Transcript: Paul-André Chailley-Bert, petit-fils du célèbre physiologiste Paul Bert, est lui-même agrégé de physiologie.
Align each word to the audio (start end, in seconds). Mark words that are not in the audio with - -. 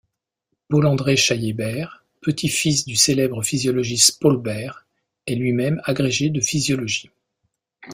Paul-André 0.69 1.15
Chailley-Bert, 1.15 2.03
petit-fils 2.21 2.85
du 2.85 2.95
célèbre 2.95 3.43
physiologiste 3.43 4.17
Paul 4.19 4.41
Bert, 4.41 4.87
est 5.27 5.35
lui-même 5.35 5.79
agrégé 5.85 6.31
de 6.31 6.41
physiologie. 6.41 7.11